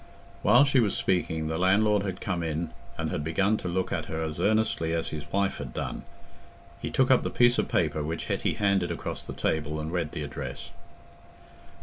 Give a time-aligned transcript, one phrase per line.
[0.41, 4.05] While she was speaking, the landlord had come in and had begun to look at
[4.05, 6.01] her as earnestly as his wife had done.
[6.81, 10.13] He took up the piece of paper which Hetty handed across the table, and read
[10.13, 10.71] the address.